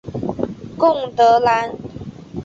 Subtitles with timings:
[0.79, 1.75] 贡德兰。